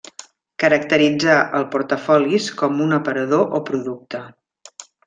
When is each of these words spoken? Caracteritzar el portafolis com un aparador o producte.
Caracteritzar 0.63 1.35
el 1.59 1.67
portafolis 1.75 2.51
com 2.63 2.83
un 2.89 2.99
aparador 3.01 3.57
o 3.61 3.65
producte. 3.71 4.27